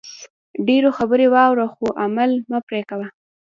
[0.67, 3.07] ډېرو خبرې واوره خو عمل مه پرې کوئ